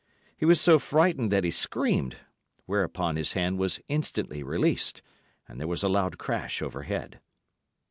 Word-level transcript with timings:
He 0.35 0.45
was 0.47 0.59
so 0.59 0.79
frightened 0.79 1.31
that 1.31 1.43
he 1.43 1.51
screamed; 1.51 2.17
whereupon 2.65 3.17
his 3.17 3.33
hand 3.33 3.59
was 3.59 3.79
instantly 3.87 4.41
released, 4.41 5.03
and 5.47 5.59
there 5.59 5.67
was 5.67 5.83
a 5.83 5.87
loud 5.89 6.17
crash 6.17 6.59
overhead. 6.59 7.19